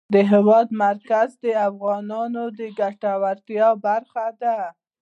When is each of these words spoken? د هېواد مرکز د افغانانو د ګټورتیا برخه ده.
د 0.13 0.15
هېواد 0.31 0.67
مرکز 0.85 1.29
د 1.43 1.45
افغانانو 1.69 2.43
د 2.59 2.61
ګټورتیا 2.79 3.67
برخه 3.85 4.25
ده. 4.41 4.57